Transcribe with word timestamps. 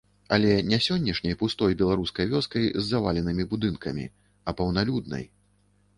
Але 0.35 0.53
не 0.71 0.79
сённяшняй 0.85 1.35
пустой 1.41 1.77
беларускай 1.83 2.25
вёскай 2.33 2.65
з 2.81 2.85
заваленымі 2.89 3.47
будынкамі, 3.55 4.11
а 4.47 4.59
паўналюднай. 4.63 5.23